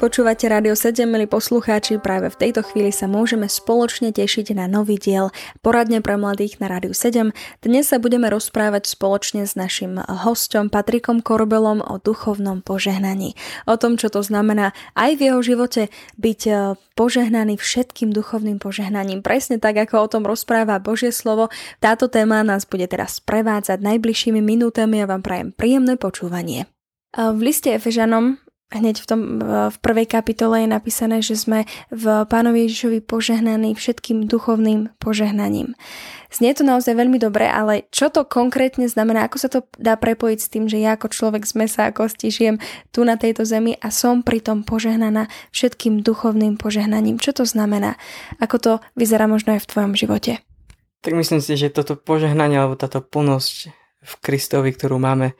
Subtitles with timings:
[0.00, 4.96] Počúvate Rádio 7, milí poslucháči, práve v tejto chvíli sa môžeme spoločne tešiť na nový
[4.96, 5.28] diel
[5.60, 7.36] Poradne pre mladých na Rádiu 7.
[7.60, 13.36] Dnes sa budeme rozprávať spoločne s našim hostom Patrikom Korbelom o duchovnom požehnaní.
[13.68, 16.52] O tom, čo to znamená aj v jeho živote byť e,
[16.96, 19.20] požehnaný všetkým duchovným požehnaním.
[19.20, 21.52] Presne tak, ako o tom rozpráva Božie slovo.
[21.76, 26.64] Táto téma nás bude teraz prevádzať najbližšími minútami a vám prajem príjemné počúvanie.
[27.12, 28.40] V liste Efežanom
[28.70, 29.20] Hneď v, tom,
[29.66, 35.74] v prvej kapitole je napísané, že sme v Pánovi Ježišovi požehnaní všetkým duchovným požehnaním.
[36.30, 40.38] Znie to naozaj veľmi dobre, ale čo to konkrétne znamená, ako sa to dá prepojiť
[40.38, 42.62] s tým, že ja ako človek z mesa a kosti žijem
[42.94, 47.18] tu na tejto zemi a som pritom požehnaná všetkým duchovným požehnaním.
[47.18, 47.98] Čo to znamená?
[48.38, 50.38] Ako to vyzerá možno aj v tvojom živote?
[51.02, 55.34] Tak myslím si, že toto požehnanie alebo táto plnosť v Kristovi, ktorú máme,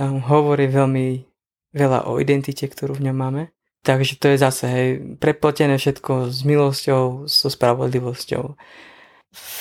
[0.00, 1.29] um, hovorí veľmi
[1.74, 3.42] veľa o identite, ktorú v ňom máme.
[3.80, 8.60] Takže to je zase hej, prepletené všetko s milosťou, so spravodlivosťou,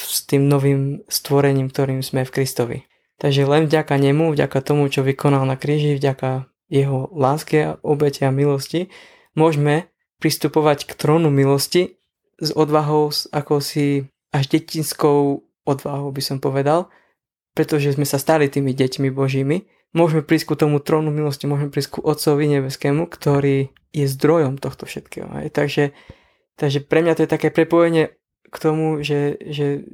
[0.10, 2.78] s tým novým stvorením, ktorým sme v Kristovi.
[3.20, 8.32] Takže len vďaka nemu, vďaka tomu, čo vykonal na kríži, vďaka jeho láske, obete a
[8.32, 8.92] milosti,
[9.40, 9.88] môžeme
[10.20, 11.96] pristupovať k trónu milosti
[12.40, 16.92] s odvahou, ako si až detinskou odvahou by som povedal,
[17.56, 21.98] pretože sme sa stali tými deťmi Božími môžeme prísť ku tomu trónu milosti, môžeme prísť
[21.98, 25.30] ku Otcovi nebeskému, ktorý je zdrojom tohto všetkého.
[25.30, 25.48] Aj.
[25.50, 25.98] Takže,
[26.58, 28.14] takže pre mňa to je také prepojenie
[28.50, 29.86] k tomu, že, že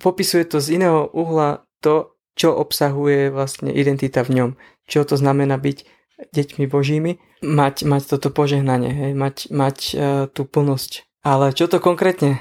[0.00, 4.50] popisuje to z iného uhla to, čo obsahuje vlastne identita v ňom.
[4.88, 5.84] Čo to znamená byť
[6.32, 9.98] deťmi Božími, mať, mať toto požehnanie, hej, mať, mať uh,
[10.30, 11.04] tú plnosť.
[11.26, 12.38] Ale čo to konkrétne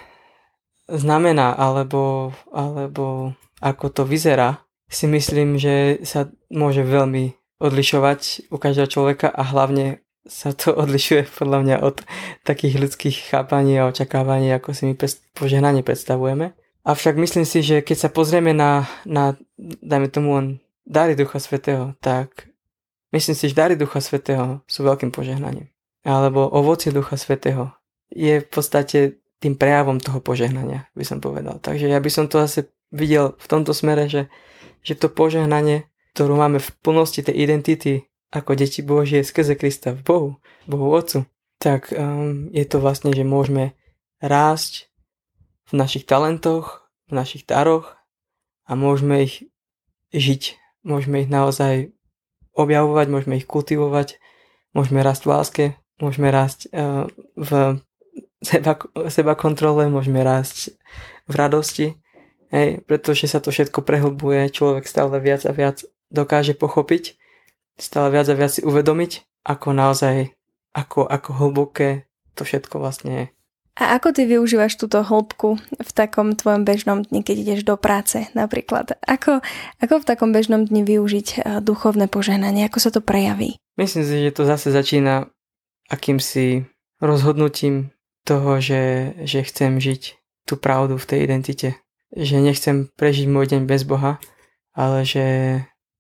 [0.86, 8.92] znamená, alebo, alebo ako to vyzerá, si myslím, že sa môže veľmi odlišovať u každého
[8.92, 12.04] človeka a hlavne sa to odlišuje podľa mňa od
[12.44, 14.94] takých ľudských chápaní a očakávaní, ako si my
[15.34, 16.54] požehnanie predstavujeme.
[16.82, 20.48] Avšak myslím si, že keď sa pozrieme na, na dajme tomu len
[20.82, 22.50] dary Ducha Svetého, tak
[23.14, 25.70] myslím si, že dary Ducha Svetého sú veľkým požehnaním.
[26.02, 27.70] Alebo ovocie Ducha Svetého
[28.10, 31.62] je v podstate tým prejavom toho požehnania, by som povedal.
[31.62, 34.26] Takže ja by som to asi videl v tomto smere, že
[34.82, 37.94] že to požehnanie, ktorú máme v plnosti tej identity
[38.32, 40.30] ako deti Božie skrze Krista v Bohu,
[40.66, 41.28] Bohu Otcu,
[41.60, 43.78] tak um, je to vlastne, že môžeme
[44.24, 44.90] rásť
[45.70, 48.00] v našich talentoch, v našich daroch
[48.66, 49.46] a môžeme ich
[50.16, 50.58] žiť.
[50.82, 51.94] Môžeme ich naozaj
[52.58, 54.18] objavovať, môžeme ich kultivovať,
[54.74, 55.66] môžeme rásť v láske,
[56.02, 57.06] môžeme rásť uh,
[57.38, 57.78] v
[58.42, 58.74] seba,
[59.14, 60.74] seba kontrole, môžeme rásť
[61.30, 62.01] v radosti
[62.52, 67.16] Hej, pretože sa to všetko prehlbuje, človek stále viac a viac dokáže pochopiť,
[67.80, 70.36] stále viac a viac si uvedomiť, ako naozaj,
[70.76, 73.26] ako, ako hlboké to všetko vlastne je.
[73.80, 78.28] A ako ty využívaš túto hĺbku v takom tvojom bežnom dni, keď ideš do práce
[78.36, 79.00] napríklad?
[79.08, 79.40] Ako,
[79.80, 82.68] ako v takom bežnom dni využiť eh, duchovné požehnanie?
[82.68, 83.56] Ako sa to prejaví?
[83.80, 85.32] Myslím si, že to zase začína
[85.88, 86.68] akýmsi
[87.00, 87.96] rozhodnutím
[88.28, 91.80] toho, že, že chcem žiť tú pravdu v tej identite
[92.16, 94.20] že nechcem prežiť môj deň bez Boha,
[94.76, 95.26] ale že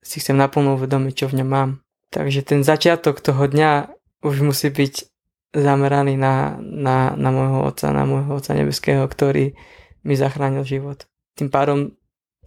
[0.01, 1.71] si chcem naplno uvedomiť, čo v ňom mám.
[2.11, 5.07] Takže ten začiatok toho dňa už musí byť
[5.55, 9.55] zameraný na, na, na môjho Otca, na môjho Otca Nebeského, ktorý
[10.03, 11.07] mi zachránil život.
[11.35, 11.95] Tým pádom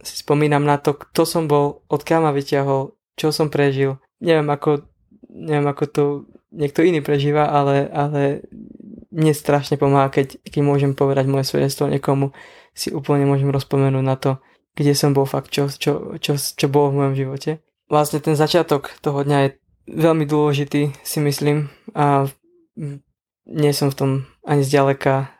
[0.01, 3.97] si spomínam na to, kto som bol, odkiaľ ma vyťahol, čo som prežil.
[4.19, 4.85] Neviem, ako,
[5.31, 6.03] neviem, ako to
[6.51, 8.45] niekto iný prežíva, ale, ale
[9.15, 12.35] mne strašne pomáha, keď, keď môžem povedať moje svedectvo niekomu,
[12.75, 14.43] si úplne môžem rozpomenúť na to,
[14.75, 17.63] kde som bol fakt, čo, čo, čo, čo bolo v mojom živote.
[17.87, 19.49] Vlastne ten začiatok toho dňa je
[19.87, 22.27] veľmi dôležitý, si myslím, a
[23.47, 24.11] nie som v tom
[24.43, 25.31] ani zďaleka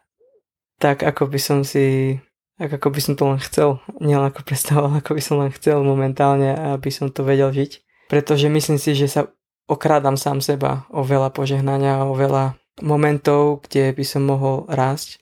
[0.79, 2.17] tak, ako by som si
[2.55, 5.83] tak ako by som to len chcel, nielen ako predstavoval, ako by som len chcel
[5.83, 7.83] momentálne, aby som to vedel žiť.
[8.07, 9.27] Pretože myslím si, že sa
[9.67, 15.21] okrádam sám seba o veľa požehnania, o veľa momentov, kde by som mohol rásť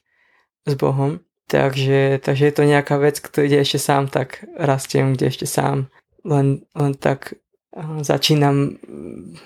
[0.66, 1.22] s Bohom.
[1.52, 5.92] Takže, takže je to nejaká vec, kde ešte sám tak rastiem, kde ešte sám
[6.26, 7.36] len, len tak
[8.02, 8.80] začínam,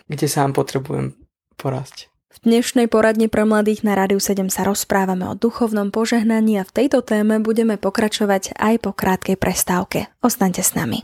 [0.08, 1.18] kde sám potrebujem
[1.58, 2.08] porásť.
[2.38, 6.76] V dnešnej poradni pre mladých na Rádiu 7 sa rozprávame o duchovnom požehnaní a v
[6.86, 10.06] tejto téme budeme pokračovať aj po krátkej prestávke.
[10.22, 11.02] Ostaňte s nami.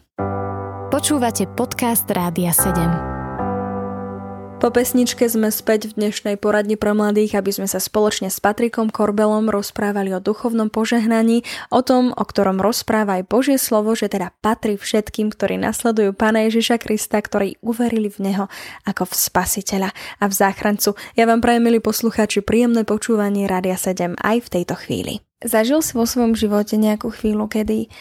[0.93, 3.12] Počúvate podcast Rádia 7.
[4.63, 8.87] Po pesničke sme späť v dnešnej poradni pro mladých, aby sme sa spoločne s Patrikom
[8.87, 14.31] Korbelom rozprávali o duchovnom požehnaní, o tom, o ktorom rozpráva aj Božie slovo, že teda
[14.39, 18.45] patrí všetkým, ktorí nasledujú Pána Ježiša Krista, ktorí uverili v Neho
[18.87, 19.91] ako v Spasiteľa
[20.23, 20.95] a v záchrancu.
[21.19, 25.19] Ja vám prajem, milí poslucháči, príjemné počúvanie Rádia 7 aj v tejto chvíli.
[25.43, 27.91] Zažil si vo svojom živote nejakú chvíľu, kedy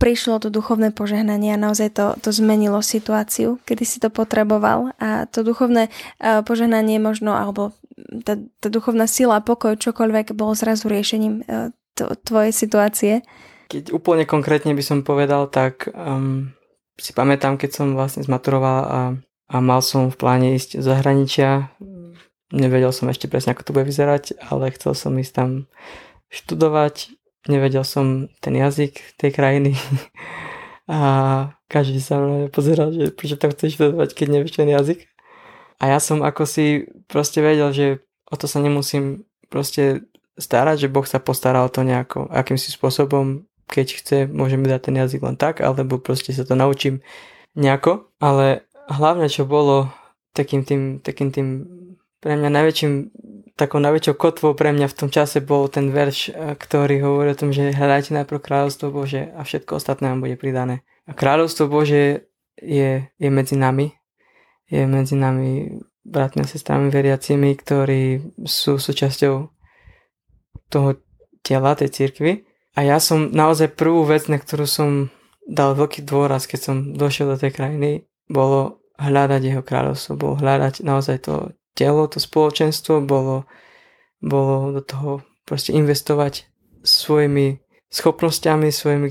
[0.00, 5.28] prišlo to duchovné požehnanie a naozaj to, to zmenilo situáciu, kedy si to potreboval a
[5.28, 7.76] to duchovné uh, požehnanie možno, alebo
[8.24, 11.44] tá, tá duchovná sila, pokoj, čokoľvek bolo zrazu riešením
[11.94, 13.14] to, tvojej situácie.
[13.68, 16.50] Keď úplne konkrétne by som povedal, tak um,
[16.98, 19.00] si pamätám, keď som vlastne zmaturoval a,
[19.52, 21.70] a mal som v pláne ísť do zahraničia.
[22.50, 25.50] Nevedel som ešte presne, ako to bude vyzerať, ale chcel som ísť tam
[26.34, 29.72] študovať nevedel som ten jazyk tej krajiny
[30.90, 30.98] a
[31.70, 35.06] každý sa mňa pozeral, že prečo to chceš študovať, keď nevieš ten jazyk.
[35.80, 37.86] A ja som ako si proste vedel, že
[38.28, 40.04] o to sa nemusím proste
[40.36, 44.90] starať, že Boh sa postará o to nejako, akým si spôsobom, keď chce, môžeme dať
[44.90, 47.00] ten jazyk len tak, alebo proste sa to naučím
[47.54, 48.10] nejako.
[48.18, 49.94] Ale hlavne, čo bolo
[50.34, 51.48] takým tým, takým tým
[52.18, 52.92] pre mňa najväčším
[53.60, 57.40] takou najväčšou kotvou pre mňa v tom čase bol ten verš, eh, ktorý hovorí o
[57.40, 60.80] tom, že hľadajte najprv kráľovstvo Bože a všetko ostatné vám bude pridané.
[61.04, 62.24] A kráľovstvo Bože
[62.56, 63.92] je, je medzi nami,
[64.72, 69.34] je medzi nami bratmi a sestrami veriacimi, ktorí sú súčasťou
[70.72, 70.90] toho
[71.44, 72.48] tela, tej cirkvy.
[72.78, 75.10] A ja som naozaj prvú vec, na ktorú som
[75.44, 77.90] dal veľký dôraz, keď som došiel do tej krajiny,
[78.30, 83.46] bolo hľadať jeho kráľovstvo, bolo hľadať naozaj to telo, to spoločenstvo, bolo,
[84.20, 85.10] bolo do toho
[85.44, 86.46] proste investovať
[86.84, 89.08] svojimi schopnosťami, svojimi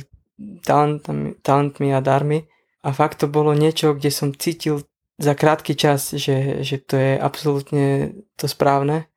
[0.64, 2.48] talentami, talentmi a darmi.
[2.80, 4.88] A fakt to bolo niečo, kde som cítil
[5.20, 9.12] za krátky čas, že, že to je absolútne to správne.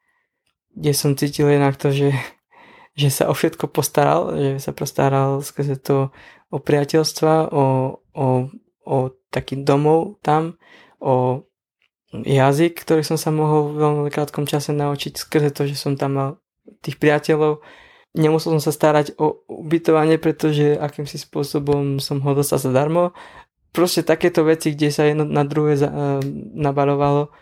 [0.75, 2.11] Kde som cítil jednak to, že,
[3.01, 6.11] že sa o všetko postaral, že sa postaral skrze to
[6.53, 7.65] o priateľstva, o,
[8.13, 8.27] o,
[8.85, 8.97] o
[9.33, 10.61] taký domov tam,
[11.01, 11.47] o
[12.13, 16.13] jazyk, ktorý som sa mohol v veľmi krátkom čase naučiť skrze to, že som tam
[16.13, 16.29] mal
[16.85, 17.65] tých priateľov.
[18.13, 23.17] Nemusel som sa starať o ubytovanie, pretože akýmsi spôsobom som ho dostal zadarmo.
[23.73, 26.21] Proste takéto veci, kde sa jedno na druhé za, uh,
[26.53, 27.33] nabalovalo.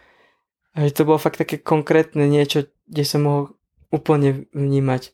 [0.78, 3.44] A že to bolo fakt také konkrétne niečo, kde som mohol
[3.90, 5.10] úplne vnímať.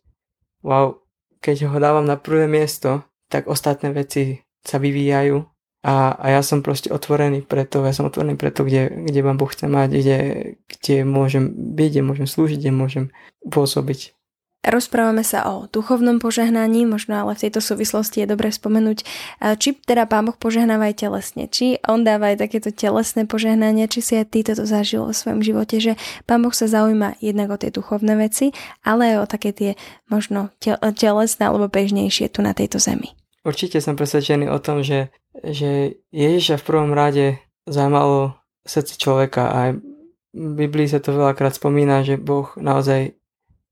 [0.61, 1.01] Wow,
[1.41, 5.56] keď ho dávam na prvé miesto, tak ostatné veci sa vyvíjajú
[5.87, 9.21] a, a ja som proste otvorený pre to, ja som otvorený pre to, kde, kde
[9.23, 10.19] vám Boh chce mať, kde,
[10.67, 13.05] kde môžem byť, kde môžem slúžiť, kde môžem
[13.47, 14.11] pôsobiť.
[14.67, 19.07] Rozprávame sa o duchovnom požehnaní, možno ale v tejto súvislosti je dobre spomenúť,
[19.63, 24.03] či teda Pán Boh požehnáva aj telesne, či On dáva aj takéto telesné požehnanie, či
[24.03, 25.95] si aj ty toto zažil vo svojom živote, že
[26.27, 28.51] Pán Boh sa zaujíma jednak o tie duchovné veci,
[28.83, 29.71] ale aj o také tie
[30.11, 30.51] možno
[30.99, 33.15] telesné alebo bežnejšie tu na tejto zemi.
[33.47, 39.61] Určite som presvedčený o tom, že, že Ježiša v prvom rade zaujímalo srdce človeka a
[40.37, 43.17] v Biblii sa to veľakrát spomína, že Boh naozaj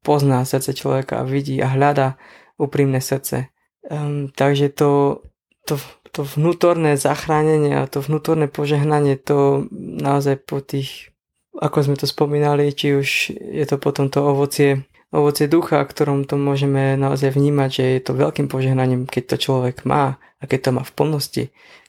[0.04, 2.16] pozná srdce človeka a vidí a hľada
[2.56, 3.52] úprimné srdce.
[3.84, 5.20] Um, takže to,
[5.68, 5.76] to,
[6.12, 11.12] to vnútorné zachránenie a to vnútorné požehnanie, to naozaj po tých,
[11.56, 16.34] ako sme to spomínali, či už je to potom to ovocie ovoce ducha, ktorom to
[16.34, 20.70] môžeme naozaj vnímať, že je to veľkým požehnaním, keď to človek má a keď to
[20.74, 21.44] má v plnosti,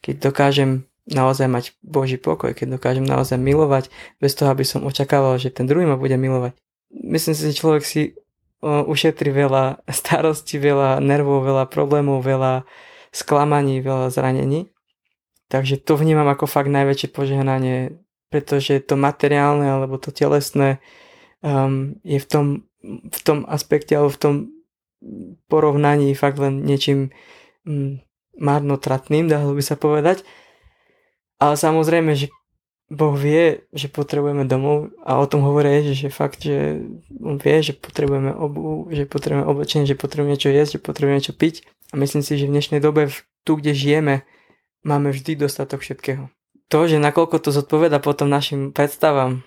[0.05, 3.89] keď dokážem naozaj mať Boží pokoj, keď dokážem naozaj milovať
[4.21, 6.53] bez toho, aby som očakával, že ten druhý ma bude milovať.
[6.93, 8.13] Myslím si, že človek si
[8.65, 12.65] ušetri veľa starostí, veľa nervov, veľa problémov, veľa
[13.09, 14.69] sklamaní, veľa zranení.
[15.49, 18.01] Takže to vnímam ako fakt najväčšie požehnanie,
[18.33, 20.81] pretože to materiálne alebo to telesné
[21.45, 22.45] um, je v tom
[23.05, 24.35] v tom aspekte alebo v tom
[25.51, 27.13] porovnaní fakt len niečím
[27.67, 28.01] mm,
[28.39, 30.25] marnotratným, dalo by sa povedať.
[31.37, 32.31] Ale samozrejme, že
[32.85, 36.85] Boh vie, že potrebujeme domov a o tom hovorí že fakt, že
[37.17, 41.33] on vie, že potrebujeme obu, že potrebujeme oblečenie, že potrebujeme niečo jesť, že potrebujeme niečo
[41.33, 43.09] piť a myslím si, že v dnešnej dobe
[43.41, 44.21] tu, kde žijeme,
[44.85, 46.29] máme vždy dostatok všetkého.
[46.69, 49.41] To, že nakoľko to zodpoveda potom našim predstavám,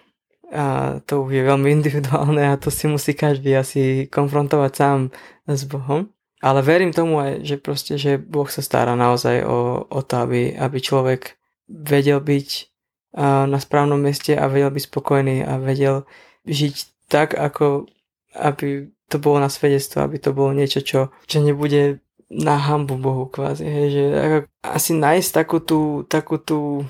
[0.48, 4.98] a to je veľmi individuálne a to si musí každý asi konfrontovať sám
[5.48, 6.08] s Bohom.
[6.38, 10.54] Ale verím tomu aj, že proste, že Boh sa stará naozaj o, o to, aby,
[10.54, 11.34] aby človek
[11.66, 12.48] vedel byť
[13.48, 16.06] na správnom mieste a vedel byť spokojný a vedel
[16.46, 16.74] žiť
[17.10, 17.90] tak, ako
[18.38, 21.98] aby to bolo na svedectvo, aby to bolo niečo, čo, čo nebude
[22.30, 23.64] na hambu Bohu kvázi.
[23.64, 24.04] Hej, že
[24.62, 26.86] asi nájsť takú tú, takú tú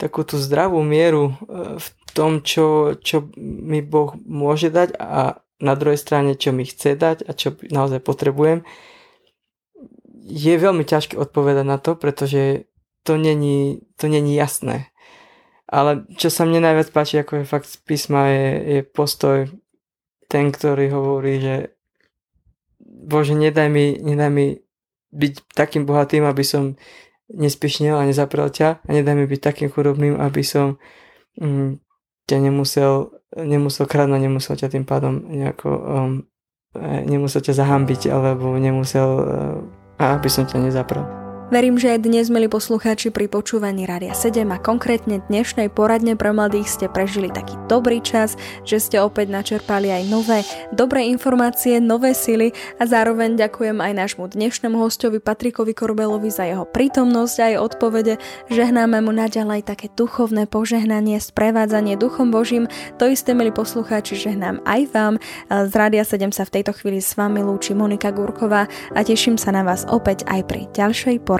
[0.00, 5.74] takú tú zdravú mieru e, v tom, čo, čo mi Boh môže dať a na
[5.76, 8.64] druhej strane, čo mi chce dať a čo naozaj potrebujem,
[10.30, 12.70] je veľmi ťažké odpovedať na to, pretože
[13.02, 14.88] to není, to není jasné.
[15.70, 19.46] Ale čo sa mne najviac páči, ako je fakt z písma, je, je postoj
[20.26, 21.56] ten, ktorý hovorí, že
[22.80, 24.46] Bože, nedaj mi, nedaj mi
[25.10, 26.74] byť takým bohatým, aby som
[27.30, 30.78] nespišnil a nezaprel ťa a nedaj mi byť takým chudobným, aby som
[31.38, 31.78] mm,
[32.30, 36.12] ťa nemusel, nemusel kradnúť, nemusel ťa tým pádom nejako um,
[36.78, 39.58] e, nemusel ťa zahambiť alebo nemusel uh,
[40.00, 41.19] aby som ťa nezaprel.
[41.50, 46.30] Verím, že aj dnes, milí poslucháči, pri počúvaní Rádia 7 a konkrétne dnešnej poradne pre
[46.30, 52.14] mladých ste prežili taký dobrý čas, že ste opäť načerpali aj nové, dobré informácie, nové
[52.14, 57.56] sily a zároveň ďakujem aj nášmu dnešnému hostovi Patrikovi Korbelovi za jeho prítomnosť a aj
[57.66, 58.14] odpovede.
[58.46, 62.70] Žehnáme mu naďalej také duchovné požehnanie, sprevádzanie Duchom Božím.
[63.02, 65.14] To isté, milí poslucháči, žehnám aj vám.
[65.50, 69.50] Z Rádia 7 sa v tejto chvíli s vami lúči Monika Gurková a teším sa
[69.50, 71.39] na vás opäť aj pri ďalšej poradne